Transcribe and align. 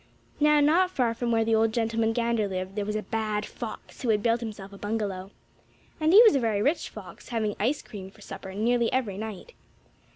Now, 0.39 0.59
not 0.61 0.89
far 0.89 1.13
from 1.13 1.31
where 1.31 1.45
the 1.45 1.53
old 1.53 1.71
gentleman 1.71 2.11
gander 2.11 2.47
lived 2.47 2.75
there 2.75 2.85
was 2.87 2.95
a 2.95 3.03
bad 3.03 3.45
fox 3.45 4.01
who 4.01 4.09
had 4.09 4.23
built 4.23 4.39
himself 4.39 4.73
a 4.73 4.77
bungalow. 4.79 5.29
And 5.99 6.11
he 6.11 6.23
was 6.23 6.33
a 6.35 6.39
very 6.39 6.59
rich 6.63 6.89
fox, 6.89 7.29
having 7.29 7.53
ice 7.59 7.83
cream 7.83 8.09
for 8.09 8.21
supper 8.21 8.55
nearly 8.55 8.91
every 8.91 9.19
night. 9.19 9.53